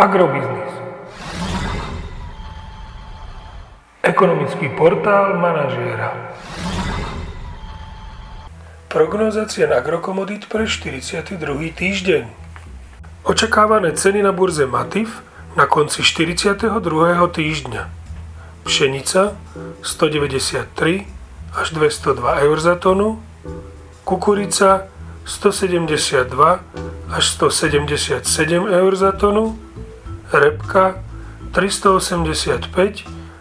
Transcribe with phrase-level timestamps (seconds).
[0.00, 0.72] Agrobiznis.
[4.00, 6.16] Ekonomický portál manažéra.
[8.88, 11.36] Prognoza cien agrokomodít pre 42.
[11.76, 12.32] týždeň.
[13.28, 15.20] Očakávané ceny na burze Matif
[15.52, 16.64] na konci 42.
[17.28, 17.84] týždňa.
[18.64, 19.36] Pšenica
[19.84, 21.04] 193
[21.52, 23.20] až 202 eur za tonu,
[24.08, 24.88] kukurica
[25.28, 26.64] 172
[27.12, 29.60] až 177 eur za tonu,
[30.32, 31.02] repka
[31.52, 32.70] 385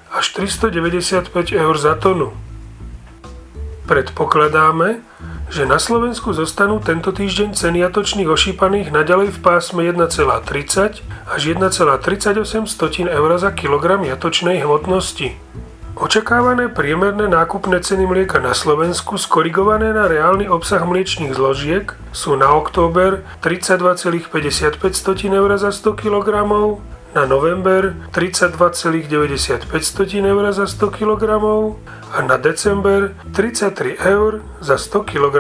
[0.10, 2.34] až 395 eur za tonu.
[3.86, 5.02] Predpokladáme,
[5.50, 13.10] že na Slovensku zostanú tento týždeň ceny jatočných ošípaných naďalej v pásme 1,30 až 1,38
[13.10, 15.34] eur za kilogram jatočnej hmotnosti.
[16.00, 22.56] Očakávané priemerné nákupné ceny mlieka na Slovensku skorigované na reálny obsah mliečných zložiek sú na
[22.56, 24.80] október 32,55
[25.28, 26.28] eur za 100 kg,
[27.12, 29.68] na november 32,95
[30.24, 31.24] eur za 100 kg
[32.16, 35.36] a na december 33 eur za 100 kg.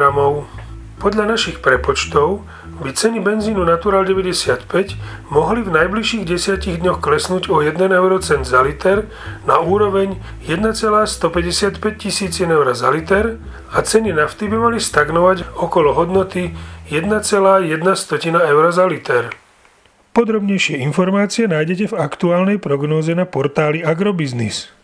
[0.99, 2.43] Podľa našich prepočtov
[2.83, 4.99] by ceny benzínu Natural 95
[5.31, 9.07] mohli v najbližších 10 dňoch klesnúť o 1 eurocent za liter
[9.47, 13.39] na úroveň 1,155 tisíc eur za liter
[13.71, 16.51] a ceny nafty by mali stagnovať okolo hodnoty
[16.91, 17.63] 1,1
[18.35, 19.31] eur za liter.
[20.11, 24.78] Podrobnejšie informácie nájdete v aktuálnej prognóze na portáli Agrobiznis.